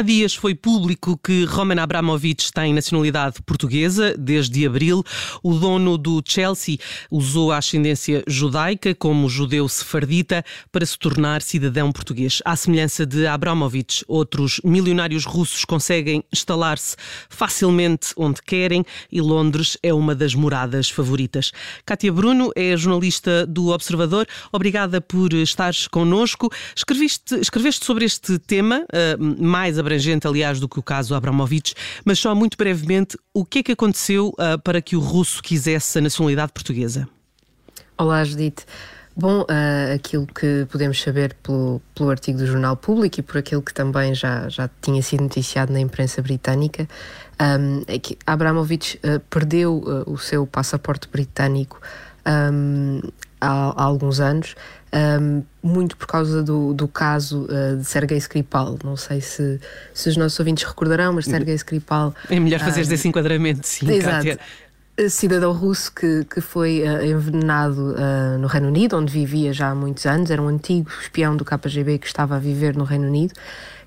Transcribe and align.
Há 0.00 0.02
dias 0.02 0.34
foi 0.34 0.54
público 0.54 1.20
que 1.22 1.44
Roman 1.44 1.82
Abramovich 1.82 2.50
tem 2.54 2.72
nacionalidade 2.72 3.42
portuguesa 3.42 4.14
desde 4.16 4.66
abril. 4.66 5.04
O 5.42 5.52
dono 5.52 5.98
do 5.98 6.22
Chelsea 6.26 6.78
usou 7.10 7.52
a 7.52 7.58
ascendência 7.58 8.24
judaica 8.26 8.94
como 8.94 9.28
judeu 9.28 9.68
sefardita 9.68 10.42
para 10.72 10.86
se 10.86 10.98
tornar 10.98 11.42
cidadão 11.42 11.92
português. 11.92 12.40
À 12.46 12.56
semelhança 12.56 13.04
de 13.04 13.26
Abramovich, 13.26 14.02
outros 14.08 14.58
milionários 14.64 15.26
russos 15.26 15.66
conseguem 15.66 16.24
instalar-se 16.32 16.96
facilmente 17.28 18.14
onde 18.16 18.40
querem 18.40 18.82
e 19.12 19.20
Londres 19.20 19.76
é 19.82 19.92
uma 19.92 20.14
das 20.14 20.34
moradas 20.34 20.88
favoritas. 20.88 21.52
Kátia 21.84 22.10
Bruno 22.10 22.50
é 22.56 22.74
jornalista 22.74 23.46
do 23.46 23.68
Observador. 23.68 24.26
Obrigada 24.50 24.98
por 24.98 25.34
estares 25.34 25.86
connosco. 25.86 26.50
Escreveste, 26.74 27.34
escreveste 27.34 27.84
sobre 27.84 28.06
este 28.06 28.38
tema, 28.38 28.86
uh, 28.86 29.44
mais 29.44 29.78
abrangente, 29.78 29.89
aliás, 30.26 30.60
do 30.60 30.68
que 30.68 30.78
o 30.78 30.82
caso 30.82 31.14
Abramovich, 31.14 31.74
mas 32.04 32.18
só 32.18 32.34
muito 32.34 32.56
brevemente, 32.56 33.16
o 33.34 33.44
que 33.44 33.60
é 33.60 33.62
que 33.62 33.72
aconteceu 33.72 34.28
uh, 34.28 34.58
para 34.62 34.80
que 34.80 34.96
o 34.96 35.00
russo 35.00 35.42
quisesse 35.42 35.98
a 35.98 36.02
nacionalidade 36.02 36.52
portuguesa? 36.52 37.08
Olá, 37.96 38.24
Judite. 38.24 38.64
Bom, 39.16 39.42
uh, 39.42 39.94
aquilo 39.94 40.26
que 40.26 40.66
podemos 40.70 41.00
saber 41.02 41.34
pelo, 41.42 41.82
pelo 41.94 42.10
artigo 42.10 42.38
do 42.38 42.46
Jornal 42.46 42.76
Público 42.76 43.20
e 43.20 43.22
por 43.22 43.38
aquilo 43.38 43.60
que 43.60 43.74
também 43.74 44.14
já, 44.14 44.48
já 44.48 44.70
tinha 44.80 45.02
sido 45.02 45.22
noticiado 45.22 45.72
na 45.72 45.80
imprensa 45.80 46.22
britânica, 46.22 46.88
um, 47.40 47.82
é 47.86 47.98
que 47.98 48.16
Abramovich 48.26 48.98
uh, 49.04 49.20
perdeu 49.28 49.78
uh, 49.78 50.10
o 50.10 50.16
seu 50.16 50.46
passaporte 50.46 51.08
britânico 51.08 51.80
um, 52.26 53.00
há, 53.40 53.70
há, 53.70 53.82
alguns 53.82 54.20
anos, 54.20 54.54
um, 55.20 55.42
muito 55.62 55.96
por 55.96 56.06
causa 56.06 56.42
do, 56.42 56.74
do 56.74 56.86
caso 56.86 57.46
uh, 57.46 57.76
de 57.78 57.84
Sergei 57.84 58.18
Skripal. 58.18 58.78
Não 58.84 58.96
sei 58.96 59.20
se, 59.20 59.60
se 59.94 60.08
os 60.08 60.16
nossos 60.16 60.38
ouvintes 60.38 60.64
recordarão, 60.64 61.12
mas 61.12 61.24
Sergei 61.24 61.54
Skripal. 61.54 62.14
É 62.28 62.38
melhor 62.38 62.60
fazer 62.60 62.86
um, 62.86 62.92
esse 62.92 63.08
enquadramento, 63.08 63.66
sim. 63.66 63.90
Exato. 63.90 64.26
Kátia 64.26 64.38
cidadão 65.08 65.52
russo 65.52 65.92
que, 65.94 66.24
que 66.24 66.40
foi 66.40 66.82
uh, 66.82 67.04
envenenado 67.04 67.94
uh, 67.94 68.38
no 68.38 68.46
Reino 68.46 68.68
Unido, 68.68 68.98
onde 68.98 69.12
vivia 69.12 69.52
já 69.52 69.70
há 69.70 69.74
muitos 69.74 70.04
anos, 70.04 70.30
era 70.30 70.42
um 70.42 70.48
antigo 70.48 70.90
espião 71.00 71.36
do 71.36 71.44
KGB 71.44 71.98
que 71.98 72.06
estava 72.06 72.36
a 72.36 72.38
viver 72.38 72.76
no 72.76 72.84
Reino 72.84 73.06
Unido 73.06 73.32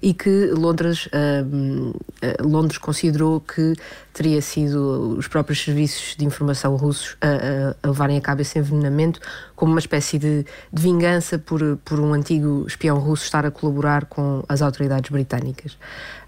e 0.01 0.13
que 0.13 0.47
Londres, 0.47 1.07
uh, 1.07 1.93
Londres 2.41 2.77
considerou 2.77 3.39
que 3.39 3.73
teria 4.13 4.41
sido 4.41 5.17
os 5.17 5.27
próprios 5.27 5.61
serviços 5.61 6.15
de 6.15 6.23
informação 6.23 6.75
russos 6.75 7.17
a, 7.19 7.27
a, 7.27 7.75
a 7.81 7.87
levarem 7.87 8.17
a 8.17 8.21
cabo 8.21 8.41
esse 8.41 8.59
envenenamento 8.59 9.19
como 9.55 9.71
uma 9.71 9.79
espécie 9.79 10.19
de, 10.19 10.45
de, 10.71 10.81
vingança 10.81 11.39
por, 11.39 11.77
por 11.83 11.99
um 11.99 12.13
antigo 12.13 12.65
espião 12.67 12.99
russo 12.99 13.23
estar 13.23 13.45
a 13.45 13.51
colaborar 13.51 14.05
com 14.05 14.43
as 14.47 14.61
autoridades 14.61 15.09
britânicas. 15.09 15.77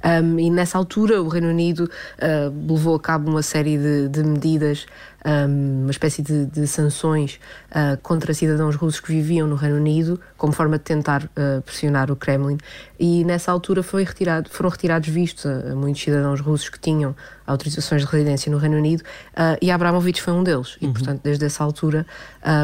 Um, 0.03 0.39
e 0.39 0.50
nessa 0.50 0.78
altura 0.78 1.22
o 1.22 1.28
Reino 1.28 1.50
Unido 1.50 1.81
uh, 1.81 2.72
levou 2.73 2.95
a 2.95 3.00
cabo 3.00 3.30
uma 3.30 3.41
série 3.41 3.78
de, 3.78 4.08
de 4.08 4.23
medidas 4.23 4.86
um, 5.25 5.81
uma 5.83 5.91
espécie 5.91 6.22
de, 6.22 6.45
de 6.45 6.67
sanções 6.67 7.39
uh, 7.72 7.97
contra 8.02 8.33
cidadãos 8.33 8.75
russos 8.75 9.00
que 9.00 9.11
viviam 9.11 9.47
no 9.47 9.56
Reino 9.56 9.78
Unido, 9.78 10.19
como 10.38 10.53
forma 10.53 10.78
de 10.78 10.83
tentar 10.83 11.23
uh, 11.23 11.61
pressionar 11.63 12.11
o 12.11 12.16
Kremlin. 12.16 12.58
E 13.00 13.23
nessa 13.25 13.52
altura 13.52 13.81
retirado, 13.81 14.50
foram 14.50 14.69
retirados 14.69 15.09
vistos 15.09 15.45
a, 15.45 15.72
a 15.72 15.75
muitos 15.75 16.03
cidadãos 16.03 16.39
russos 16.39 16.69
que 16.69 16.80
tinham 16.80 17.16
autorizações 17.46 18.02
de 18.02 18.08
residência 18.08 18.52
no 18.52 18.58
Reino 18.58 18.78
Unido 18.78 19.02
uh, 19.02 19.58
e 19.62 19.72
Abramovich 19.72 20.22
foi 20.22 20.34
um 20.34 20.44
deles. 20.44 20.78
E, 20.82 20.86
uhum. 20.86 20.94
portanto, 20.94 21.22
desde 21.24 21.46
essa 21.46 21.64
altura, 21.64 22.06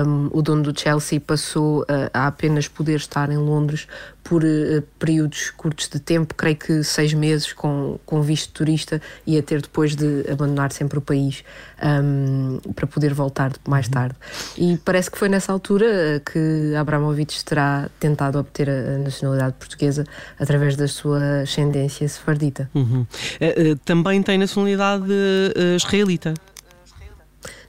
um, 0.05 0.29
o 0.31 0.41
dono 0.41 0.63
do 0.63 0.79
Chelsea 0.79 1.19
passou 1.19 1.85
a 2.13 2.27
apenas 2.27 2.67
poder 2.67 2.95
estar 2.95 3.29
em 3.29 3.37
Londres 3.37 3.87
por 4.23 4.43
uh, 4.43 4.81
períodos 4.99 5.49
curtos 5.51 5.89
de 5.89 5.99
tempo, 5.99 6.33
creio 6.35 6.55
que 6.55 6.83
seis 6.83 7.13
meses 7.13 7.53
com, 7.53 7.99
com 8.05 8.21
visto 8.21 8.53
turista 8.53 9.01
e 9.25 9.37
a 9.37 9.43
ter 9.43 9.61
depois 9.61 9.95
de 9.95 10.25
abandonar 10.31 10.71
sempre 10.71 10.99
o 10.99 11.01
país 11.01 11.43
um, 11.83 12.59
para 12.73 12.85
poder 12.87 13.13
voltar 13.13 13.51
mais 13.67 13.87
uhum. 13.87 13.93
tarde. 13.93 14.15
E 14.57 14.77
parece 14.77 15.09
que 15.09 15.17
foi 15.17 15.27
nessa 15.27 15.51
altura 15.51 15.85
uh, 15.85 16.31
que 16.31 16.75
Abramovich 16.75 17.43
terá 17.43 17.89
tentado 17.99 18.39
obter 18.39 18.69
a, 18.69 18.97
nacionalidade 18.99 19.55
portuguesa 19.57 20.05
através 20.39 20.75
da 20.75 20.87
sua 20.87 21.41
ascendência 21.41 22.07
sefardita. 22.07 22.69
Uhum. 22.73 23.01
Uh, 23.01 23.75
também 23.83 24.21
tem 24.21 24.37
nacionalidade 24.37 24.70
israelita? 25.75 26.33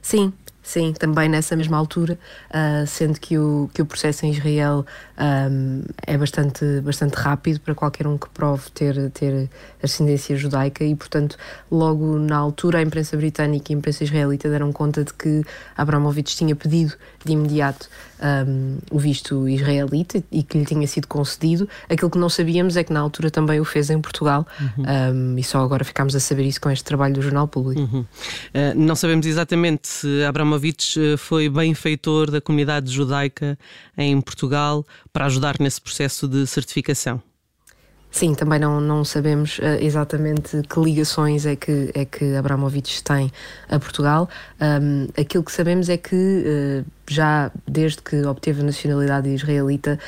Sim, 0.01 0.33
Sim, 0.63 0.93
também 0.93 1.27
nessa 1.27 1.57
mesma 1.57 1.77
altura, 1.77 2.17
uh, 2.49 2.87
sendo 2.87 3.19
que 3.19 3.37
o, 3.37 3.69
que 3.73 3.81
o 3.81 3.85
processo 3.85 4.25
em 4.25 4.31
Israel 4.31 4.85
um, 5.17 5.83
é 6.07 6.17
bastante, 6.17 6.63
bastante 6.81 7.15
rápido 7.15 7.59
para 7.59 7.75
qualquer 7.75 8.07
um 8.07 8.17
que 8.17 8.29
prove 8.29 8.69
ter, 8.71 9.11
ter 9.11 9.49
ascendência 9.83 10.37
judaica 10.37 10.85
e, 10.85 10.95
portanto, 10.95 11.37
logo 11.69 12.17
na 12.17 12.37
altura 12.37 12.79
a 12.79 12.81
imprensa 12.81 13.17
britânica 13.17 13.71
e 13.71 13.75
a 13.75 13.77
imprensa 13.77 14.05
israelita 14.05 14.49
deram 14.49 14.71
conta 14.71 15.03
de 15.03 15.13
que 15.13 15.43
Abramovich 15.75 16.35
tinha 16.35 16.55
pedido 16.55 16.93
de 17.25 17.33
imediato 17.33 17.89
um, 18.47 18.77
o 18.89 18.97
visto 18.97 19.47
israelita 19.49 20.23
e 20.31 20.43
que 20.43 20.57
lhe 20.57 20.65
tinha 20.65 20.87
sido 20.87 21.07
concedido. 21.07 21.67
Aquilo 21.89 22.09
que 22.09 22.17
não 22.17 22.29
sabíamos 22.29 22.77
é 22.77 22.83
que 22.83 22.93
na 22.93 23.01
altura 23.01 23.29
também 23.29 23.59
o 23.59 23.65
fez 23.65 23.89
em 23.89 23.99
Portugal 23.99 24.47
uhum. 24.59 24.85
um, 25.35 25.37
e 25.37 25.43
só 25.43 25.59
agora 25.59 25.83
ficámos 25.83 26.15
a 26.15 26.19
saber 26.19 26.43
isso 26.43 26.61
com 26.61 26.69
este 26.71 26.83
trabalho 26.83 27.13
do 27.13 27.21
Jornal 27.21 27.47
Público. 27.47 27.81
Uhum. 27.81 28.01
Uh, 28.01 28.05
não 28.75 28.95
sabemos 28.95 29.25
exatamente 29.25 29.87
se 29.87 30.23
Abramovich 30.23 30.52
eh, 30.55 31.17
foi 31.17 31.49
benfeitor 31.49 32.31
da 32.31 32.41
comunidade 32.41 32.91
judaica 32.91 33.57
em 33.97 34.19
Portugal 34.21 34.85
para 35.11 35.25
ajudar 35.25 35.55
nesse 35.59 35.81
processo 35.81 36.27
de 36.27 36.45
certificação. 36.47 37.21
Sim, 38.13 38.35
também 38.35 38.59
não, 38.59 38.79
não 38.79 39.03
sabemos 39.03 39.57
uh, 39.57 39.63
exatamente 39.81 40.61
que 40.69 40.79
ligações 40.79 41.47
é 41.47 41.55
que, 41.55 41.89
é 41.95 42.05
que 42.05 42.35
Abramovich 42.35 43.03
tem 43.03 43.31
a 43.67 43.79
Portugal. 43.79 44.29
Um, 44.61 45.07
aquilo 45.19 45.43
que 45.43 45.51
sabemos 45.51 45.89
é 45.89 45.97
que 45.97 46.15
uh, 46.15 46.85
já 47.09 47.51
desde 47.67 48.03
que 48.03 48.23
obteve 48.23 48.61
a 48.61 48.65
nacionalidade 48.65 49.29
israelita 49.29 49.99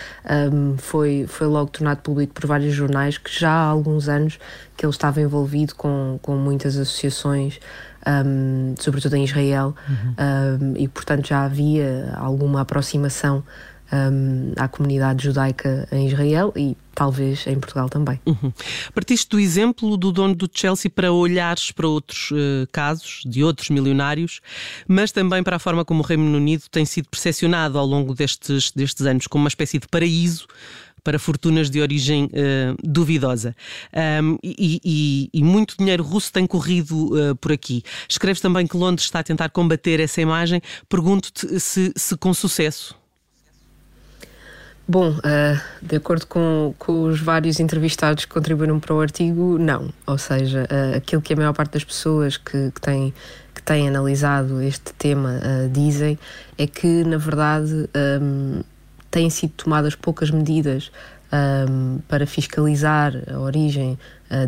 um, 0.54 0.78
foi, 0.78 1.26
foi 1.28 1.48
logo 1.48 1.72
tornado 1.72 2.04
público 2.04 2.36
por 2.36 2.46
vários 2.46 2.76
jornais 2.76 3.18
que 3.18 3.40
já 3.40 3.50
há 3.50 3.66
alguns 3.66 4.08
anos 4.08 4.38
que 4.78 4.86
ele 4.86 4.94
estava 4.94 5.20
envolvido 5.20 5.74
com, 5.74 6.20
com 6.22 6.36
muitas 6.36 6.78
associações 6.78 7.60
um, 8.08 8.76
sobretudo 8.80 9.16
em 9.16 9.24
Israel, 9.24 9.76
uhum. 9.88 10.74
um, 10.74 10.78
e 10.78 10.88
portanto 10.88 11.28
já 11.28 11.44
havia 11.44 12.14
alguma 12.16 12.62
aproximação 12.62 13.44
um, 13.92 14.54
à 14.56 14.68
comunidade 14.68 15.24
judaica 15.24 15.88
em 15.92 16.08
Israel 16.08 16.52
e 16.56 16.76
talvez 16.94 17.46
em 17.48 17.60
Portugal 17.60 17.90
também. 17.90 18.20
Uhum. 18.26 18.52
Partiste 18.94 19.30
do 19.30 19.40
exemplo 19.40 19.98
do 19.98 20.12
dono 20.12 20.34
do 20.36 20.50
Chelsea 20.52 20.90
para 20.90 21.12
olhares 21.12 21.72
para 21.72 21.88
outros 21.88 22.32
uh, 22.32 22.68
casos 22.72 23.22
de 23.26 23.44
outros 23.44 23.70
milionários, 23.70 24.40
mas 24.88 25.12
também 25.12 25.44
para 25.44 25.58
a 25.58 25.60
forma 25.60 25.84
como 25.84 26.02
o 26.02 26.06
Reino 26.06 26.24
Unido 26.36 26.64
tem 26.72 26.86
sido 26.86 27.10
percepcionado 27.10 27.78
ao 27.78 27.86
longo 27.86 28.14
destes, 28.14 28.72
destes 28.72 29.06
anos 29.06 29.28
como 29.28 29.44
uma 29.44 29.50
espécie 29.50 29.80
de 29.80 29.88
paraíso 29.88 30.48
para 31.06 31.20
fortunas 31.20 31.70
de 31.70 31.80
origem 31.80 32.26
uh, 32.26 32.76
duvidosa. 32.84 33.56
Um, 34.24 34.38
e, 34.44 34.82
e, 34.84 35.30
e, 35.32 35.44
muito 35.44 35.78
dinheiro 35.78 36.04
russo 36.04 36.34
tem 36.34 36.48
corrido 36.48 37.14
uh, 37.14 37.36
por 37.36 37.52
aqui. 37.52 37.84
Escreves 38.10 38.42
também 38.42 38.66
que 38.66 38.76
Londres 38.76 39.06
está 39.06 39.20
a 39.20 39.24
tentar 39.24 39.50
combater 39.50 40.00
essa 40.00 40.20
imagem. 40.20 40.60
Pergunto-te 40.90 41.60
se, 41.60 41.94
se 41.96 42.18
com 42.18 42.34
sucesso. 42.34 42.96
Bom, 44.88 45.12
uh, 45.12 45.62
de 45.82 45.96
acordo 45.96 46.26
com, 46.26 46.74
com, 46.78 47.04
os 47.04 47.20
vários 47.20 47.60
entrevistados 47.60 48.26
que 48.26 48.32
contribuíram 48.32 48.80
para 48.80 48.94
o 48.94 49.02
artigo, 49.02 49.58
não. 49.60 49.92
Ou 50.08 50.18
seja, 50.18 50.68
uh, 50.72 50.98
aquilo 50.98 51.22
que 51.22 51.34
a 51.34 51.36
maior 51.36 51.54
parte 51.54 51.74
das 51.74 51.84
pessoas 51.84 52.38
que, 52.38 52.72
que, 52.72 52.82
têm, 52.82 53.14
que 53.54 53.62
têm 53.62 53.88
analisado 53.88 54.62
este 54.62 54.92
tema 54.94 55.40
uh, 55.40 55.70
dizem 55.70 56.18
é 56.58 56.66
que, 56.66 57.04
na 57.04 57.18
verdade, 57.18 57.90
um, 58.22 58.62
têm 59.16 59.30
sido 59.30 59.52
tomadas 59.52 59.96
poucas 59.96 60.30
medidas 60.30 60.92
um, 61.70 62.00
para 62.08 62.28
fiscalizar 62.28 63.14
a 63.34 63.40
origem 63.40 63.98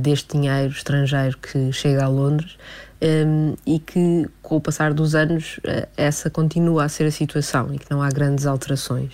deste 0.01 0.37
dinheiro 0.37 0.71
estrangeiro 0.71 1.37
que 1.37 1.71
chega 1.71 2.03
a 2.03 2.07
Londres 2.07 2.57
um, 3.01 3.55
e 3.65 3.79
que, 3.79 4.27
com 4.41 4.57
o 4.57 4.61
passar 4.61 4.93
dos 4.93 5.13
anos, 5.15 5.59
uh, 5.59 5.87
essa 5.95 6.29
continua 6.29 6.85
a 6.85 6.89
ser 6.89 7.05
a 7.05 7.11
situação 7.11 7.73
e 7.73 7.77
que 7.77 7.89
não 7.89 8.01
há 8.01 8.09
grandes 8.09 8.45
alterações. 8.45 9.11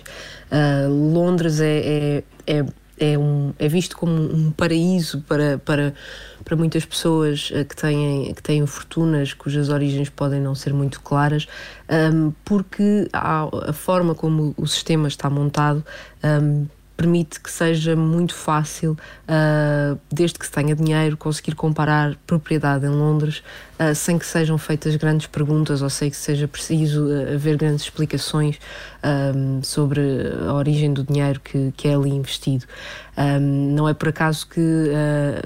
Uh, 0.50 0.88
Londres 0.88 1.60
é, 1.60 1.78
é, 1.78 2.24
é, 2.46 2.64
é, 2.98 3.18
um, 3.18 3.52
é 3.58 3.68
visto 3.68 3.96
como 3.96 4.12
um 4.12 4.50
paraíso 4.50 5.20
para, 5.22 5.58
para, 5.58 5.94
para 6.44 6.56
muitas 6.56 6.84
pessoas 6.84 7.50
uh, 7.50 7.64
que, 7.64 7.76
têm, 7.76 8.34
que 8.34 8.42
têm 8.42 8.66
fortunas 8.66 9.32
cujas 9.32 9.68
origens 9.68 10.08
podem 10.08 10.40
não 10.40 10.54
ser 10.54 10.72
muito 10.72 11.00
claras, 11.00 11.46
um, 11.88 12.32
porque 12.44 13.08
há, 13.12 13.48
a 13.68 13.72
forma 13.72 14.14
como 14.14 14.54
o 14.56 14.66
sistema 14.66 15.08
está 15.08 15.28
montado. 15.28 15.84
Um, 16.22 16.66
permite 16.96 17.40
que 17.40 17.50
seja 17.50 17.96
muito 17.96 18.34
fácil, 18.34 18.92
uh, 18.92 19.98
desde 20.12 20.38
que 20.38 20.46
se 20.46 20.52
tenha 20.52 20.74
dinheiro, 20.76 21.16
conseguir 21.16 21.54
comparar 21.54 22.16
propriedade 22.26 22.86
em 22.86 22.90
Londres 22.90 23.42
uh, 23.80 23.94
sem 23.94 24.16
que 24.16 24.24
sejam 24.24 24.56
feitas 24.56 24.94
grandes 24.96 25.26
perguntas 25.26 25.82
ou 25.82 25.90
sem 25.90 26.08
que 26.08 26.16
seja 26.16 26.46
preciso 26.46 27.06
uh, 27.06 27.34
haver 27.34 27.56
grandes 27.56 27.84
explicações 27.84 28.58
um, 29.34 29.62
sobre 29.62 30.00
a 30.46 30.54
origem 30.54 30.92
do 30.92 31.02
dinheiro 31.02 31.40
que, 31.40 31.72
que 31.76 31.88
é 31.88 31.94
ali 31.94 32.10
investido. 32.10 32.64
Um, 33.16 33.74
não 33.74 33.88
é 33.88 33.94
por 33.94 34.08
acaso 34.08 34.46
que 34.48 34.60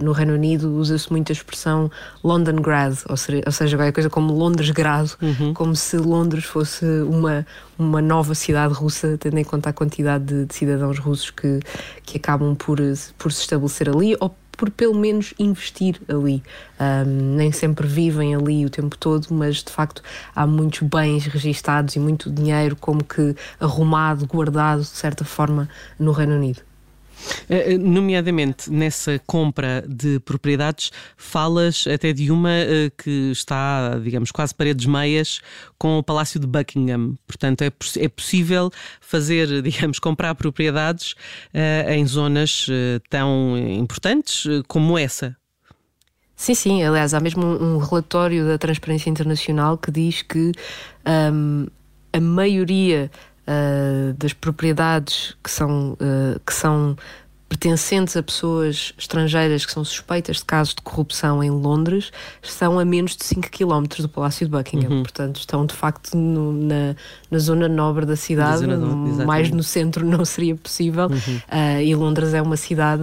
no 0.00 0.12
Reino 0.12 0.32
Unido 0.32 0.74
usa-se 0.74 1.10
muito 1.10 1.30
a 1.30 1.34
expressão 1.34 1.90
London 2.24 2.56
Grad, 2.56 2.96
ou, 3.08 3.16
seja, 3.16 3.42
ou 3.44 3.52
seja, 3.52 3.76
qualquer 3.76 3.92
coisa 3.92 4.08
como 4.08 4.32
Londres 4.32 4.70
Grado, 4.70 5.10
uhum. 5.20 5.52
como 5.52 5.76
se 5.76 5.96
Londres 5.98 6.44
fosse 6.44 6.86
uma, 7.02 7.44
uma 7.78 8.02
nova 8.02 8.34
cidade 8.34 8.74
russa, 8.74 9.16
tendo 9.18 9.38
em 9.38 9.44
conta 9.44 9.70
a 9.70 9.72
quantidade 9.72 10.24
de, 10.24 10.44
de 10.46 10.54
cidadãos 10.54 10.98
russos 10.98 11.30
que, 11.30 11.60
que 12.02 12.18
acabam 12.18 12.54
por, 12.54 12.78
por 13.16 13.32
se 13.32 13.42
estabelecer 13.42 13.88
ali 13.88 14.16
ou 14.18 14.34
por 14.58 14.70
pelo 14.70 14.94
menos 14.94 15.32
investir 15.38 16.00
ali. 16.08 16.42
Um, 16.80 17.36
nem 17.36 17.52
sempre 17.52 17.86
vivem 17.86 18.34
ali 18.34 18.66
o 18.66 18.70
tempo 18.70 18.98
todo, 18.98 19.28
mas 19.30 19.62
de 19.62 19.70
facto 19.70 20.02
há 20.34 20.44
muitos 20.46 20.80
bens 20.82 21.26
registados 21.26 21.94
e 21.94 22.00
muito 22.00 22.28
dinheiro 22.28 22.74
como 22.74 23.04
que 23.04 23.36
arrumado, 23.60 24.26
guardado 24.26 24.80
de 24.80 24.88
certa 24.88 25.24
forma 25.24 25.68
no 25.96 26.10
Reino 26.10 26.34
Unido. 26.34 26.67
Eh, 27.48 27.74
eh, 27.74 27.78
nomeadamente 27.78 28.70
nessa 28.70 29.20
compra 29.26 29.84
de 29.88 30.20
propriedades, 30.20 30.90
falas 31.16 31.86
até 31.86 32.12
de 32.12 32.30
uma 32.30 32.52
eh, 32.52 32.90
que 32.96 33.30
está, 33.30 33.98
digamos, 34.02 34.30
quase 34.30 34.54
paredes 34.54 34.86
meias 34.86 35.40
com 35.78 35.98
o 35.98 36.02
Palácio 36.02 36.38
de 36.38 36.46
Buckingham. 36.46 37.16
Portanto, 37.26 37.62
é, 37.62 37.72
é 37.98 38.08
possível 38.08 38.70
fazer, 39.00 39.60
digamos, 39.62 39.98
comprar 39.98 40.34
propriedades 40.34 41.14
em 41.88 42.06
zonas 42.06 42.66
tão 43.08 43.56
importantes 43.56 44.44
como 44.66 44.98
essa. 44.98 45.36
Sim, 46.36 46.54
sim. 46.54 46.82
Aliás, 46.82 47.14
há 47.14 47.20
mesmo 47.20 47.44
um 47.44 47.78
relatório 47.78 48.46
da 48.46 48.58
Transparência 48.58 49.10
Internacional 49.10 49.76
que 49.76 49.90
diz 49.90 50.22
que 50.22 50.52
um, 51.32 51.66
a 52.12 52.20
maioria 52.20 53.10
uh, 53.10 53.27
das 54.16 54.32
propriedades 54.32 55.36
que 55.42 55.50
são, 55.50 55.92
uh, 55.92 56.40
que 56.44 56.52
são 56.52 56.96
pertencentes 57.48 58.16
a 58.16 58.22
pessoas 58.22 58.92
estrangeiras 58.98 59.64
que 59.64 59.72
são 59.72 59.82
suspeitas 59.82 60.36
de 60.36 60.44
casos 60.44 60.74
de 60.74 60.82
corrupção 60.82 61.42
em 61.42 61.50
Londres 61.50 62.12
estão 62.42 62.78
a 62.78 62.84
menos 62.84 63.16
de 63.16 63.24
5 63.24 63.50
km 63.50 63.84
do 64.00 64.08
Palácio 64.08 64.46
de 64.46 64.52
Buckingham. 64.52 64.90
Uhum. 64.90 65.02
Portanto, 65.02 65.36
estão 65.36 65.64
de 65.64 65.74
facto 65.74 66.16
no, 66.16 66.52
na, 66.52 66.94
na 67.30 67.38
zona 67.38 67.66
nobre 67.66 68.04
da 68.04 68.16
cidade, 68.16 68.60
zona 68.60 68.76
mais 69.24 69.50
no 69.50 69.62
centro 69.62 70.04
não 70.04 70.24
seria 70.24 70.54
possível. 70.54 71.06
Uhum. 71.06 71.36
Uh, 71.48 71.82
e 71.82 71.94
Londres 71.94 72.34
é 72.34 72.42
uma 72.42 72.56
cidade 72.56 73.02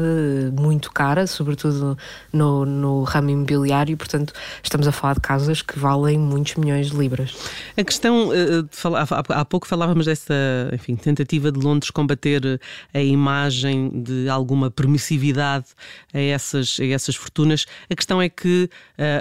muito 0.53 0.91
cara, 0.91 1.25
sobretudo 1.25 1.97
no, 2.31 2.65
no 2.65 3.03
ramo 3.03 3.31
imobiliário, 3.31 3.97
portanto, 3.97 4.33
estamos 4.61 4.87
a 4.87 4.91
falar 4.91 5.15
de 5.15 5.21
casas 5.21 5.61
que 5.61 5.79
valem 5.79 6.19
muitos 6.19 6.55
milhões 6.55 6.91
de 6.91 6.97
libras. 6.97 7.35
A 7.75 7.83
questão, 7.83 8.29
uh, 8.29 8.63
de 8.63 8.75
falar, 8.75 9.07
há 9.09 9.45
pouco 9.45 9.67
falávamos 9.67 10.05
dessa 10.05 10.35
enfim, 10.71 10.95
tentativa 10.95 11.51
de 11.51 11.59
Londres 11.59 11.89
combater 11.89 12.59
a 12.93 13.01
imagem 13.01 14.03
de 14.03 14.29
alguma 14.35 14.69
permissividade 14.69 15.67
a 16.13 16.19
essas, 16.19 16.77
a 16.79 16.85
essas 16.85 17.15
fortunas. 17.15 17.65
A 17.89 17.95
questão 17.95 18.21
é 18.21 18.29
que 18.29 18.69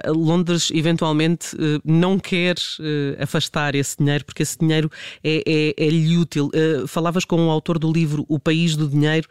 uh, 0.06 0.12
Londres 0.12 0.70
eventualmente 0.74 1.54
uh, 1.56 1.80
não 1.84 2.18
quer 2.18 2.56
uh, 2.56 3.22
afastar 3.22 3.74
esse 3.74 3.96
dinheiro 3.98 4.24
porque 4.24 4.42
esse 4.42 4.58
dinheiro 4.58 4.90
é, 5.22 5.42
é, 5.46 5.86
é-lhe 5.86 6.16
útil. 6.18 6.50
falavas 6.86 7.24
com 7.24 7.46
o 7.46 7.50
autor 7.50 7.78
do 7.78 7.92
livro 7.92 8.24
O 8.28 8.38
País 8.38 8.76
do 8.76 8.88
Dinheiro 8.88 9.28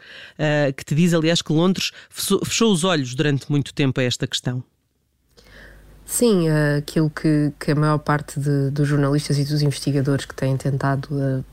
que 0.75 0.85
te 0.85 0.95
diz, 0.95 1.13
aliás, 1.13 1.41
que 1.41 1.51
Londres 1.51 1.91
fechou, 2.09 2.43
fechou 2.43 2.71
os 2.71 2.83
olhos 2.83 3.15
durante 3.15 3.49
muito 3.51 3.73
tempo 3.73 3.99
a 3.99 4.03
esta 4.03 4.27
questão. 4.27 4.63
Sim, 6.05 6.49
aquilo 6.77 7.09
que, 7.09 7.51
que 7.59 7.71
a 7.71 7.75
maior 7.75 7.97
parte 7.99 8.39
de, 8.39 8.69
dos 8.71 8.87
jornalistas 8.87 9.37
e 9.37 9.43
dos 9.43 9.61
investigadores 9.61 10.25
que 10.25 10.35
têm 10.35 10.55
tentado 10.57 11.43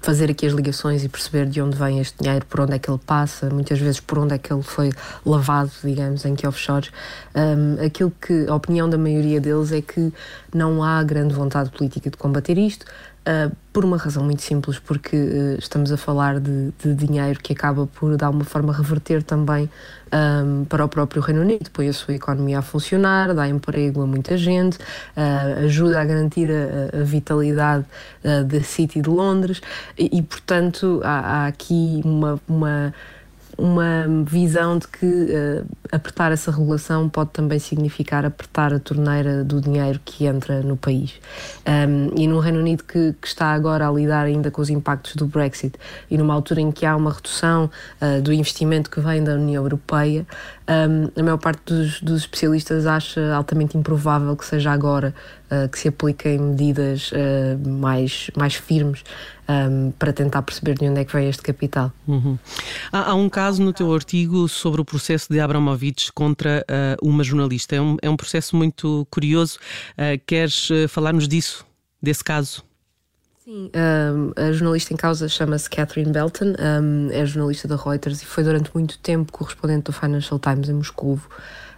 fazer 0.00 0.30
aqui 0.30 0.46
as 0.46 0.52
ligações 0.52 1.04
e 1.04 1.08
perceber 1.08 1.46
de 1.46 1.60
onde 1.60 1.76
vem 1.76 2.00
este 2.00 2.16
dinheiro, 2.22 2.44
por 2.46 2.60
onde 2.60 2.74
é 2.74 2.78
que 2.78 2.90
ele 2.90 3.00
passa, 3.04 3.50
muitas 3.50 3.78
vezes 3.78 4.00
por 4.00 4.18
onde 4.18 4.34
é 4.34 4.38
que 4.38 4.52
ele 4.52 4.62
foi 4.62 4.90
lavado, 5.24 5.70
digamos, 5.82 6.24
em 6.24 6.34
que 6.34 6.46
offshore. 6.46 6.88
Um, 7.34 7.84
aquilo 7.84 8.12
que 8.20 8.46
a 8.48 8.54
opinião 8.54 8.88
da 8.88 8.98
maioria 8.98 9.40
deles 9.40 9.72
é 9.72 9.80
que 9.80 10.12
não 10.54 10.82
há 10.82 11.02
grande 11.02 11.34
vontade 11.34 11.70
política 11.70 12.10
de 12.10 12.16
combater 12.16 12.56
isto. 12.56 12.86
Uh, 13.26 13.54
por 13.72 13.84
uma 13.84 13.96
razão 13.96 14.22
muito 14.22 14.40
simples, 14.40 14.78
porque 14.78 15.16
uh, 15.16 15.58
estamos 15.58 15.90
a 15.90 15.96
falar 15.96 16.38
de, 16.38 16.72
de, 16.78 16.94
dinheiro 16.94 17.40
que 17.40 17.52
acaba 17.52 17.84
por, 17.84 18.16
de 18.16 18.24
alguma 18.24 18.44
forma, 18.44 18.72
reverter 18.72 19.20
também 19.20 19.68
um, 20.44 20.64
para 20.64 20.84
o 20.84 20.88
próprio 20.88 21.20
Reino 21.20 21.40
Unido, 21.40 21.68
põe 21.72 21.88
a 21.88 21.92
sua 21.92 22.14
economia 22.14 22.60
a 22.60 22.62
funcionar, 22.62 23.34
dá 23.34 23.48
emprego 23.48 24.00
a 24.00 24.06
muita 24.06 24.38
gente, 24.38 24.78
uh, 24.78 25.64
ajuda 25.64 26.00
a 26.00 26.04
garantir 26.04 26.48
a, 26.52 27.00
a 27.00 27.02
vitalidade 27.02 27.84
da 28.22 28.60
City 28.62 29.00
de 29.00 29.10
Londres. 29.10 29.60
E, 29.98 30.18
e 30.18 30.22
portanto, 30.22 31.00
há, 31.02 31.18
há 31.18 31.46
aqui 31.48 32.00
uma, 32.04 32.40
uma 32.48 32.94
uma 33.58 34.06
visão 34.26 34.78
de 34.78 34.86
que 34.86 35.32
apertar 35.92 36.32
essa 36.32 36.50
regulação 36.50 37.08
pode 37.08 37.30
também 37.30 37.58
significar 37.58 38.24
apertar 38.24 38.72
a 38.72 38.78
torneira 38.78 39.44
do 39.44 39.60
dinheiro 39.60 40.00
que 40.04 40.26
entra 40.26 40.62
no 40.62 40.76
país. 40.76 41.14
Um, 41.66 42.10
e 42.16 42.26
no 42.26 42.38
Reino 42.38 42.58
Unido, 42.58 42.84
que, 42.84 43.14
que, 43.20 43.26
está 43.26 43.52
agora 43.52 43.88
a 43.88 43.92
lidar 43.92 44.26
ainda 44.26 44.50
com 44.50 44.62
os 44.62 44.70
impactos 44.70 45.16
do 45.16 45.26
Brexit, 45.26 45.78
e 46.10 46.16
numa 46.16 46.34
altura 46.34 46.60
em 46.60 46.70
que 46.70 46.86
há 46.86 46.96
uma 46.96 47.12
redução 47.12 47.70
uh, 48.00 48.22
do 48.22 48.32
investimento 48.32 48.90
que 48.90 49.00
vem 49.00 49.22
da 49.22 49.34
União 49.34 49.62
Europeia, 49.62 50.26
um, 50.68 51.20
a 51.20 51.22
maior 51.22 51.38
parte 51.38 51.62
dos, 51.66 52.00
dos, 52.00 52.22
especialistas 52.22 52.86
acha 52.86 53.34
altamente 53.34 53.78
improvável 53.78 54.36
que 54.36 54.44
seja 54.44 54.72
agora 54.72 55.14
uh, 55.50 55.68
que 55.68 55.78
se 55.78 55.88
apliquem 55.88 56.38
medidas 56.38 57.12
mais, 57.64 58.30
mais 58.36 58.54
firmes 58.54 59.04
um, 59.48 59.92
para 59.92 60.12
tentar 60.12 60.42
perceber 60.42 60.74
de 60.74 60.88
onde 60.88 61.00
é 61.00 61.04
que 61.04 61.12
vem 61.12 61.28
este 61.28 61.42
capital. 61.42 61.92
Uhum. 62.06 62.38
Há, 62.92 63.10
há, 63.10 63.14
um 63.14 63.28
caso 63.28 63.62
no 63.62 63.72
teu 63.72 63.92
artigo 63.94 64.48
sobre 64.48 64.80
o 64.80 64.84
processo 64.84 65.32
de 65.32 65.40
Abramovich 65.40 65.75
contra 66.12 66.64
uh, 66.68 67.06
uma 67.08 67.22
jornalista. 67.22 67.76
É 67.76 67.80
um, 67.80 67.96
é 68.02 68.10
um 68.10 68.16
processo 68.16 68.56
muito 68.56 69.06
curioso. 69.10 69.58
Uh, 69.92 70.20
queres 70.26 70.70
uh, 70.70 70.88
falar-nos 70.88 71.28
disso, 71.28 71.64
desse 72.02 72.22
caso? 72.22 72.64
Sim, 73.46 73.70
um, 73.76 74.32
a 74.34 74.50
jornalista 74.50 74.92
em 74.92 74.96
causa 74.96 75.28
chama-se 75.28 75.70
Catherine 75.70 76.10
Belton, 76.10 76.54
um, 76.58 77.10
é 77.12 77.24
jornalista 77.24 77.68
da 77.68 77.76
Reuters 77.76 78.20
e 78.20 78.26
foi 78.26 78.42
durante 78.42 78.70
muito 78.74 78.98
tempo 78.98 79.30
correspondente 79.30 79.84
do 79.84 79.92
Financial 79.92 80.36
Times 80.40 80.68
em 80.68 80.72
Moscou. 80.72 81.20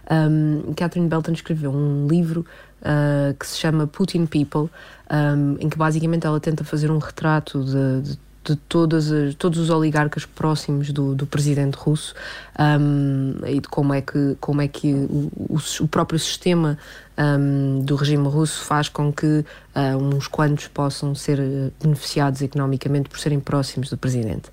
Um, 0.09 0.73
Catherine 0.73 1.07
Belton 1.07 1.33
escreveu 1.33 1.71
um 1.71 2.07
livro 2.07 2.43
uh, 2.81 3.37
que 3.37 3.45
se 3.45 3.59
chama 3.59 3.85
Putin 3.85 4.25
People, 4.25 4.67
um, 5.11 5.57
em 5.59 5.69
que 5.69 5.77
basicamente 5.77 6.25
ela 6.25 6.39
tenta 6.39 6.63
fazer 6.63 6.89
um 6.89 6.97
retrato 6.97 7.63
de, 7.63 8.01
de 8.01 8.19
de 8.53 8.61
todas 8.67 9.11
as, 9.11 9.35
todos 9.35 9.59
os 9.59 9.69
oligarcas 9.69 10.25
próximos 10.25 10.91
do, 10.91 11.15
do 11.15 11.25
presidente 11.25 11.75
russo 11.75 12.13
um, 12.59 13.35
e 13.45 13.59
de 13.59 13.67
como 13.67 13.93
é 13.93 14.01
que, 14.01 14.35
como 14.39 14.61
é 14.61 14.67
que 14.67 14.93
o, 14.93 15.57
o, 15.81 15.87
próprio 15.87 16.19
sistema 16.19 16.77
um, 17.17 17.81
do 17.81 17.95
regime 17.95 18.27
russo 18.27 18.63
faz 18.63 18.89
com 18.89 19.11
que 19.11 19.25
uh, 19.25 19.97
uns 19.97 20.27
quantos 20.27 20.67
possam 20.67 21.13
ser 21.15 21.39
beneficiados 21.81 22.41
economicamente 22.41 23.09
por 23.09 23.19
serem 23.19 23.39
próximos 23.39 23.89
do 23.89 23.97
presidente. 23.97 24.49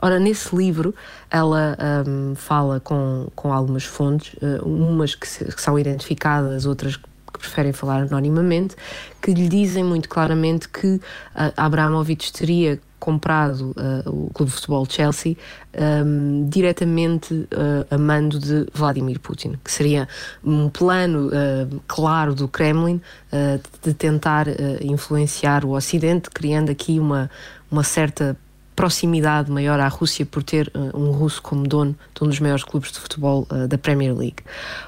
Ora, 0.00 0.18
nesse 0.18 0.54
livro, 0.54 0.94
ela 1.30 1.76
um, 2.06 2.34
fala 2.34 2.80
com, 2.80 3.28
com 3.34 3.52
algumas 3.52 3.84
fontes, 3.84 4.34
uh, 4.34 4.66
umas 4.66 5.14
que, 5.14 5.26
se, 5.26 5.44
que 5.44 5.60
são 5.60 5.78
identificadas, 5.78 6.66
outras 6.66 6.96
que 6.96 7.38
preferem 7.38 7.72
falar 7.72 8.02
anonimamente, 8.02 8.76
que 9.20 9.32
lhe 9.32 9.48
dizem 9.48 9.84
muito 9.84 10.08
claramente 10.08 10.68
que 10.68 10.86
uh, 10.86 11.00
Abramovich 11.56 12.32
teria 12.32 12.80
comprado 13.00 13.74
uh, 13.76 14.26
o 14.26 14.30
Clube 14.32 14.50
de 14.50 14.56
Futebol 14.56 14.86
Chelsea 14.88 15.36
um, 16.04 16.46
diretamente 16.48 17.34
uh, 17.34 17.86
a 17.90 17.98
mando 17.98 18.38
de 18.38 18.66
Vladimir 18.72 19.18
Putin, 19.18 19.54
que 19.64 19.72
seria 19.72 20.06
um 20.44 20.68
plano 20.68 21.28
uh, 21.28 21.80
claro 21.88 22.34
do 22.34 22.46
Kremlin 22.46 23.00
de 23.82 23.94
tentar 23.94 24.46
influenciar 24.82 25.64
o 25.64 25.70
Ocidente, 25.70 26.28
criando 26.30 26.70
aqui 26.70 26.98
uma, 26.98 27.30
uma 27.70 27.84
certa 27.84 28.36
proximidade 28.80 29.50
maior 29.50 29.78
à 29.78 29.88
Rússia 29.88 30.24
por 30.24 30.42
ter 30.42 30.72
uh, 30.74 30.98
um 30.98 31.10
russo 31.10 31.42
como 31.42 31.68
dono 31.68 31.94
de 32.14 32.24
um 32.24 32.28
dos 32.28 32.40
maiores 32.40 32.64
clubes 32.64 32.90
de 32.90 32.98
futebol 32.98 33.46
uh, 33.50 33.68
da 33.68 33.76
Premier 33.76 34.16
League. 34.16 34.38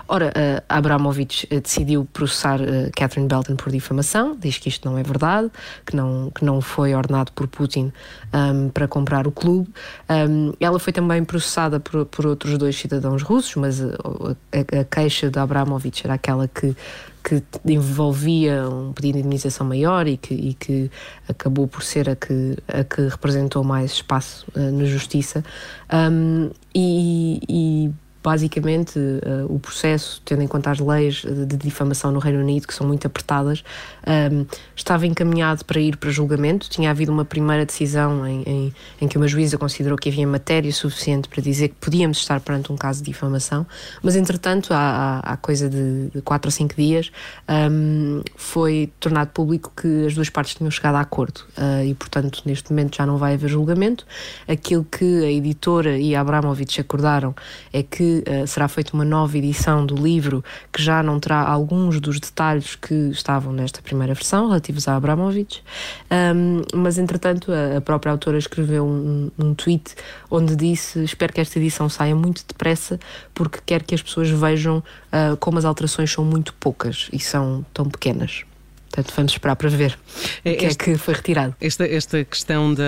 Ora, 0.09 0.29
uh, 0.29 0.63
Abramovich 0.67 1.47
decidiu 1.47 2.09
processar 2.11 2.59
Catherine 2.97 3.29
Belton 3.29 3.55
por 3.55 3.71
difamação, 3.71 4.35
diz 4.41 4.57
que 4.57 4.71
isto 4.71 4.89
não 4.89 4.97
é 4.97 5.03
verdade, 5.03 5.51
que 5.85 5.95
não, 5.95 6.31
que 6.35 6.43
não 6.43 6.63
foi 6.63 6.95
ordenado 6.95 7.33
por 7.33 7.47
Putin 7.47 7.93
um, 8.33 8.71
para 8.71 8.89
comprar 8.89 9.27
o 9.27 9.31
clube. 9.31 9.69
Um, 10.09 10.55
ela 10.59 10.79
foi 10.79 10.95
também 10.95 11.23
processada 11.23 11.79
por, 11.79 12.07
por 12.07 12.25
outros 12.25 12.57
dois 12.57 12.75
cidadãos 12.75 13.23
russos, 13.23 13.57
mas 13.57 13.83
a, 13.83 13.89
a, 13.89 14.81
a 14.81 14.85
queixa 14.85 15.31
de 15.31 15.39
Abramovich 15.39 16.07
era 16.07 16.15
aquela 16.15 16.49
que 16.49 16.75
que 17.23 17.43
envolvia 17.65 18.69
um 18.69 18.93
pedido 18.93 19.15
de 19.15 19.21
indemnização 19.21 19.67
maior 19.67 20.07
e 20.07 20.17
que, 20.17 20.35
e 20.35 20.55
que 20.55 20.91
acabou 21.29 21.69
por 21.69 21.83
ser 21.83 22.11
a 22.11 22.17
que, 22.17 22.57
a 22.67 22.85
que 22.85 23.03
representou 23.09 23.63
mais 23.63 23.93
espaço 23.93 24.47
uh, 24.57 24.73
na 24.73 24.85
justiça. 24.85 25.45
Um, 25.93 26.51
e, 26.75 27.41
e 27.49 27.91
basicamente 28.23 28.99
uh, 28.99 29.53
o 29.53 29.59
processo, 29.59 30.23
tendo 30.25 30.43
em 30.43 30.47
conta 30.47 30.71
as 30.71 30.79
leis 30.79 31.25
de 31.25 31.57
difamação 31.57 32.13
no 32.13 32.19
Reino 32.19 32.41
Unido, 32.41 32.67
que 32.67 32.75
são 32.75 32.87
muito 32.87 33.07
apertadas, 33.07 33.65
um, 34.07 34.11
ehm, 34.11 34.47
estava 34.77 35.07
encaminhado 35.07 35.65
para 35.65 35.81
ir 35.81 35.97
para 35.97 36.11
julgamento. 36.11 36.69
Tinha 36.71 36.91
havido 36.91 37.11
uma 37.11 37.25
primeira 37.25 37.67
decisão 37.67 38.27
em, 38.27 38.43
em, 38.43 38.75
em, 39.01 39.09
que 39.09 39.17
uma 39.17 39.27
juíza 39.27 39.59
considerou 39.59 39.99
que 39.99 40.09
havia 40.09 40.27
matéria 40.27 40.73
suficiente 40.73 41.29
para 41.29 41.43
dizer 41.43 41.69
que 41.69 41.75
podíamos 41.77 42.19
estar 42.19 42.41
perante 42.41 42.73
um 42.73 42.77
caso 42.77 43.01
de 43.01 43.07
difamação, 43.07 43.67
mas 44.03 44.15
entretanto, 44.15 44.73
há, 44.73 45.21
há, 45.25 45.33
há 45.33 45.37
coisa 45.37 45.69
de, 45.69 46.09
de 46.11 46.23
quatro 46.23 46.49
ou 46.49 46.53
cinco 46.53 46.75
dias, 46.77 47.11
um, 47.49 47.53
ehm, 47.53 48.23
foi 48.37 48.93
tornado 49.01 49.31
público 49.31 49.73
que 49.77 50.07
as 50.07 50.15
duas 50.15 50.31
partes 50.31 50.55
tinham 50.55 50.71
chegado 50.71 50.97
a 50.97 51.01
acordo 51.01 51.41
uh, 51.59 51.85
e, 51.85 51.95
portanto, 51.95 52.43
neste 52.45 52.71
momento 52.71 52.97
já 52.97 53.07
não 53.07 53.17
vai 53.17 53.35
haver 53.35 53.49
julgamento. 53.49 54.07
Aquilo 54.47 54.85
que 54.85 55.25
a 55.25 55.31
editora 55.31 55.99
e 55.99 56.15
a 56.15 56.21
Abramovich 56.21 56.81
acordaram 56.81 57.35
é 57.73 57.83
que 57.83 58.12
uh, 58.21 58.47
será 58.47 58.69
feita 58.69 58.93
uma 58.95 59.05
nova 59.05 59.37
edição 59.37 59.85
do 59.85 59.95
livro 59.95 60.45
que 60.73 60.83
já 60.83 61.03
não 61.03 61.19
terá 61.19 61.41
alguns 61.43 62.01
dos 62.01 62.21
detalhes 62.21 62.77
que 62.77 62.95
estavam 63.11 63.53
nesta 63.53 63.81
primeira 63.81 64.15
versão, 64.15 64.49
relativos 64.49 64.89
a 64.89 64.97
Abramovich, 64.97 65.63
um, 66.11 66.63
mas 66.75 66.99
entretanto 66.99 67.53
a, 67.53 67.79
a, 67.79 67.81
própria 67.81 68.13
autora 68.13 68.39
escreveu 68.39 68.85
um, 68.85 69.31
um 69.39 69.55
tweet 69.55 69.95
onde 70.31 70.55
disse: 70.55 71.03
Espero 71.05 71.33
que 71.33 71.41
esta 71.41 71.59
edição 71.59 71.89
saia 71.89 72.15
muito 72.15 72.45
depressa, 72.47 72.99
porque 73.35 73.59
quero 73.65 73.85
que 73.85 73.95
as 73.95 74.03
pessoas 74.03 74.29
vejam 74.29 74.79
uh, 74.79 75.37
como 75.39 75.59
as 75.59 75.65
alterações 75.65 76.11
são 76.11 76.25
muito 76.25 76.55
poucas 76.55 77.09
e 77.13 77.19
são 77.19 77.65
tão 77.73 77.89
pequenas. 77.89 78.45
Portanto, 78.93 79.15
vamos 79.17 79.33
esperar 79.33 79.57
para 79.57 79.71
ver 79.71 79.99
o 80.41 80.43
que 80.43 80.51
este, 80.51 80.67
é 80.67 80.75
que 80.75 80.99
foi 80.99 81.15
retirado. 81.15 81.57
Esta, 81.59 81.87
esta 81.87 82.23
questão 82.27 82.75
da, 82.75 82.85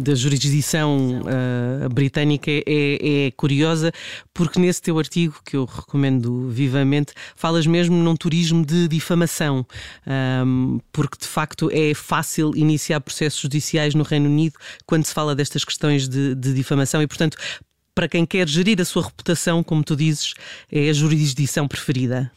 da 0.00 0.14
jurisdição 0.14 1.20
uh, 1.20 1.88
britânica 1.90 2.50
é, 2.50 2.62
é, 2.66 3.30
curiosa, 3.32 3.92
porque 4.32 4.58
nesse 4.58 4.80
teu 4.80 4.98
artigo, 4.98 5.38
que 5.44 5.58
eu 5.58 5.66
recomendo 5.66 6.48
vivamente, 6.48 7.12
falas 7.36 7.66
mesmo 7.66 7.96
num 7.96 8.16
turismo 8.16 8.64
de 8.64 8.88
difamação, 8.88 9.66
um, 10.46 10.80
porque 10.90 11.18
de 11.20 11.26
facto 11.26 11.70
é 11.70 11.92
fácil 11.92 12.52
iniciar 12.56 13.00
processos 13.00 13.38
judiciais 13.38 13.94
no 13.94 14.04
Reino 14.04 14.26
Unido 14.26 14.54
quando 14.86 15.04
se 15.04 15.12
fala 15.12 15.34
destas 15.34 15.64
questões 15.64 16.08
de, 16.08 16.34
de 16.34 16.54
difamação 16.54 17.02
e, 17.02 17.06
portanto, 17.06 17.36
para 17.94 18.08
quem 18.08 18.24
quer 18.24 18.48
gerir 18.48 18.80
a 18.80 18.86
sua 18.86 19.02
reputação, 19.02 19.62
como 19.62 19.84
tu 19.84 19.94
dizes, 19.94 20.32
é 20.72 20.88
a 20.88 20.92
jurisdição 20.94 21.68
preferida. 21.68 22.32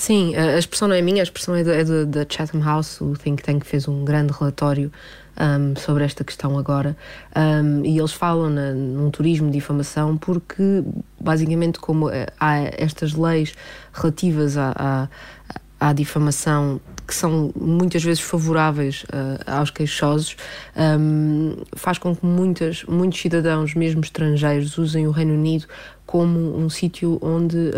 Sim, 0.00 0.34
a 0.34 0.58
expressão 0.58 0.88
não 0.88 0.94
é 0.94 1.02
minha, 1.02 1.20
a 1.20 1.24
expressão 1.24 1.54
é, 1.54 1.60
é 1.60 1.84
da 2.06 2.24
Chatham 2.26 2.64
House, 2.64 3.02
o 3.02 3.12
think 3.12 3.42
tank 3.42 3.66
fez 3.66 3.86
um 3.86 4.02
grande 4.02 4.32
relatório 4.32 4.90
um, 5.38 5.78
sobre 5.78 6.04
esta 6.04 6.24
questão 6.24 6.56
agora. 6.58 6.96
Um, 7.36 7.84
e 7.84 7.98
eles 7.98 8.10
falam 8.10 8.48
na, 8.48 8.72
num 8.72 9.10
turismo 9.10 9.48
de 9.48 9.52
difamação 9.52 10.16
porque 10.16 10.82
basicamente 11.20 11.78
como 11.78 12.08
eh, 12.08 12.26
há 12.40 12.60
estas 12.78 13.12
leis 13.12 13.54
relativas 13.92 14.56
à, 14.56 14.72
à, 15.78 15.88
à 15.90 15.92
difamação 15.92 16.80
que 17.06 17.14
são 17.14 17.52
muitas 17.54 18.02
vezes 18.02 18.22
favoráveis 18.22 19.02
uh, 19.02 19.50
aos 19.50 19.68
queixosos, 19.68 20.34
um, 20.98 21.56
faz 21.76 21.98
com 21.98 22.16
que 22.16 22.24
muitas, 22.24 22.84
muitos 22.84 23.20
cidadãos, 23.20 23.74
mesmo 23.74 24.00
estrangeiros, 24.00 24.78
usem 24.78 25.06
o 25.06 25.10
Reino 25.10 25.34
Unido 25.34 25.66
como 26.06 26.56
um 26.56 26.70
sítio 26.70 27.18
onde 27.20 27.70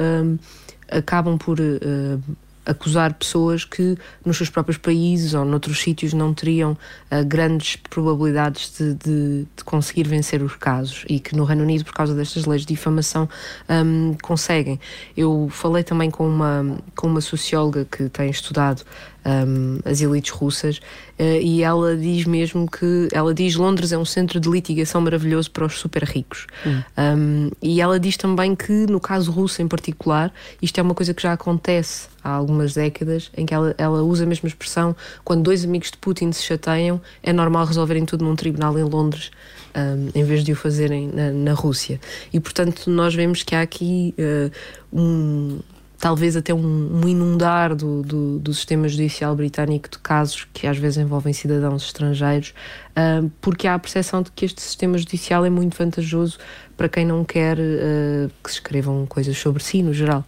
acabam 0.97 1.39
por 1.39 1.59
uh, 1.61 2.21
acusar 2.65 3.15
pessoas 3.15 3.65
que 3.65 3.97
nos 4.25 4.37
seus 4.37 4.49
próprios 4.49 4.79
países 4.79 5.35
ou 5.35 5.45
noutros 5.45 5.81
sítios 5.81 6.13
não 6.13 6.33
teriam 6.33 6.73
uh, 6.73 7.25
grandes 7.27 7.77
probabilidades 7.77 8.77
de, 8.79 8.95
de, 8.95 9.47
de, 9.57 9.65
conseguir 9.65 10.05
vencer 10.05 10.43
os 10.43 10.57
casos 10.57 11.05
e 11.09 11.19
que 11.19 11.35
no 11.37 11.45
Reino 11.45 11.63
Unido, 11.63 11.85
por 11.85 11.95
causa 11.95 12.15
destas 12.15 12.47
leis 12.47 12.63
de 12.63 12.69
difamação, 12.69 13.29
um, 13.69 14.15
conseguem. 14.23 14.79
Eu 15.17 15.49
falei 15.51 15.83
também 15.83 16.11
com 16.11 16.27
uma, 16.27 16.79
com 16.95 17.09
uma 17.09 17.21
socióloga 17.21 17.85
que 17.85 18.09
tem 18.09 18.31
estudado 18.31 18.85
um, 19.25 19.79
as 19.85 20.01
elites 20.01 20.31
russas, 20.31 20.79
uh, 21.19 21.23
e 21.41 21.63
ela 21.63 21.97
diz 21.97 22.25
mesmo 22.25 22.69
que 22.71 23.09
ela 23.13 23.33
diz 23.33 23.55
Londres 23.57 23.93
é 23.93 23.99
um 23.99 24.05
centro 24.05 24.41
de 24.41 24.49
litigação 24.49 25.01
maravilhoso 25.01 25.51
para 25.51 25.65
os 25.65 25.79
super 25.79 26.03
ricos. 26.05 26.47
Hum. 26.67 26.83
Um, 26.99 27.51
e 27.61 27.81
ela 27.81 27.99
diz 27.99 28.17
também 28.17 28.55
que 28.55 28.87
no 28.87 29.01
caso 29.01 29.31
russo 29.31 29.63
em 29.63 29.69
particular, 29.69 30.33
isto 30.61 30.79
é 30.79 30.83
uma 30.83 30.95
coisa 30.95 31.15
que 31.15 31.23
já 31.23 31.33
acontece 31.33 32.09
há 32.23 32.31
algumas 32.31 32.75
décadas, 32.75 33.31
em 33.37 33.45
que 33.47 33.55
ela, 33.55 33.75
ela 33.79 34.03
usa 34.03 34.25
a 34.25 34.27
mesma 34.27 34.49
expressão 34.49 34.95
quando 35.25 35.43
dois 35.43 35.65
amigos 35.65 35.91
de 35.91 35.99
Putin 35.99 36.33
se 36.33 36.43
chateiam, 36.43 37.01
é 37.23 37.33
normal 37.33 37.67
resolverem 37.67 38.05
tudo 38.05 38.25
num 38.25 38.37
tribunal 38.37 38.79
em 38.79 38.85
Londres. 38.85 39.31
Um, 39.75 40.11
em 40.15 40.23
vez 40.23 40.45
de 40.45 40.53
o 40.53 40.55
fazerem 40.55 41.09
na, 41.09 41.31
na, 41.31 41.55
Rússia. 41.55 41.99
E, 42.31 42.39
portanto, 42.39 42.91
nós 42.91 43.15
vemos 43.15 43.43
que 43.43 43.55
há 43.55 43.63
aqui 43.63 44.15
uh, 44.19 44.53
um, 44.93 45.61
talvez 46.03 46.37
até 46.37 46.53
um, 46.53 47.01
um 47.01 47.09
inundar 47.09 47.77
do, 47.77 48.03
do, 48.03 48.39
do, 48.41 48.53
sistema 48.53 48.89
judicial 48.89 49.37
britânico 49.37 49.89
de 49.89 50.01
casos 50.01 50.49
que 50.53 50.67
às 50.67 50.77
vezes 50.77 50.99
envolvem 50.99 51.33
cidadãos 51.33 51.85
estrangeiros, 51.85 52.53
uh, 52.91 53.31
porque 53.41 53.69
há 53.69 53.75
a 53.75 53.79
percepção 53.79 54.21
de 54.21 54.33
que 54.33 54.45
este 54.45 54.61
sistema 54.61 54.99
judicial 54.99 55.47
é 55.47 55.51
muito 55.51 55.79
vantajoso 55.79 56.39
para 56.77 56.89
quem 56.89 57.07
não 57.07 57.25
quer 57.25 57.57
uh, 57.57 58.29
que 58.43 58.51
se 58.51 58.57
escrevam 58.57 59.07
coisas 59.07 59.39
sobre 59.39 59.63
si, 59.63 59.81
no 59.81 59.95
geral. 59.95 60.25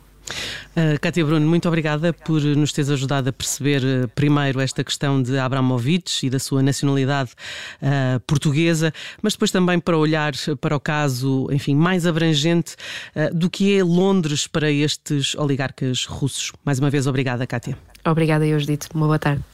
Uh, 0.76 0.98
Cátia 1.00 1.24
Bruno, 1.24 1.46
muito 1.46 1.68
obrigada 1.68 2.12
por 2.12 2.40
nos 2.40 2.72
teres 2.72 2.90
ajudado 2.90 3.28
a 3.28 3.32
perceber 3.32 3.82
uh, 3.82 4.08
primeiro 4.08 4.60
esta 4.60 4.82
questão 4.82 5.22
de 5.22 5.38
Abramovich 5.38 6.26
e 6.26 6.30
da 6.30 6.38
sua 6.38 6.62
nacionalidade 6.62 7.30
uh, 7.80 8.18
portuguesa, 8.26 8.92
mas 9.22 9.34
depois 9.34 9.50
também 9.50 9.78
para 9.78 9.96
olhar 9.96 10.32
para 10.60 10.76
o 10.76 10.80
caso, 10.80 11.48
enfim, 11.52 11.74
mais 11.74 12.06
abrangente 12.06 12.76
do 13.32 13.48
que 13.48 13.78
é 13.78 13.84
Londres 13.84 14.46
para 14.46 14.70
estes 14.70 15.34
oligarcas 15.36 16.06
russos. 16.06 16.52
Mais 16.64 16.78
uma 16.78 16.90
vez, 16.90 17.06
obrigada, 17.06 17.46
Cátia. 17.46 17.76
Obrigada, 18.04 18.46
Eusdito. 18.46 18.88
Uma 18.94 19.06
boa 19.06 19.18
tarde. 19.18 19.53